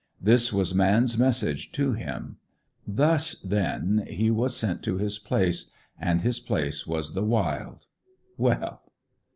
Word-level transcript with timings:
This 0.19 0.51
was 0.51 0.73
man's 0.73 1.15
message 1.15 1.71
to 1.73 1.93
him; 1.93 2.37
thus, 2.87 3.35
then, 3.43 4.03
he 4.09 4.31
was 4.31 4.57
sent 4.57 4.81
to 4.81 4.97
his 4.97 5.19
place, 5.19 5.69
and 5.99 6.21
his 6.21 6.39
place 6.39 6.87
was 6.87 7.13
the 7.13 7.23
wild. 7.23 7.85
Well! 8.35 8.81